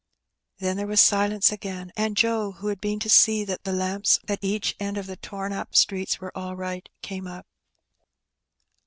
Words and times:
Then 0.57 0.77
there 0.77 0.87
was 0.87 0.99
silence 0.99 1.51
again^ 1.51 1.91
and 1.95 2.15
Jc 2.15 2.53
3— 2.55 2.59
who 2.61 2.67
had 2.69 2.81
been 2.81 2.97
to 3.01 3.07
see 3.07 3.45
that 3.45 3.65
the 3.65 3.71
lamps 3.71 4.19
at 4.27 4.39
each 4.43 4.75
end 4.79 4.97
of 4.97 5.05
the 5.05 5.15
tom 5.15 5.51
up 5.53 5.75
streets 5.75 6.19
were 6.19 6.35
all 6.35 6.55
right— 6.55 6.89
came 7.03 7.27
up. 7.27 7.45